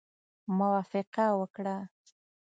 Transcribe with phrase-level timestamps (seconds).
[0.57, 1.75] موافقه وکړه.